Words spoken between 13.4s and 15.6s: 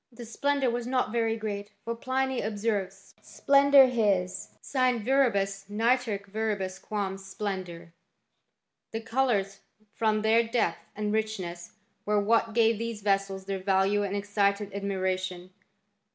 theit value and excited admiration.